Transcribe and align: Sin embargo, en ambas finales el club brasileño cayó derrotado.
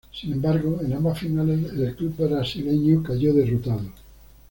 Sin 0.11 0.33
embargo, 0.33 0.79
en 0.81 0.93
ambas 0.93 1.19
finales 1.19 1.59
el 1.73 1.95
club 1.95 2.15
brasileño 2.17 3.03
cayó 3.03 3.35
derrotado. 3.35 3.85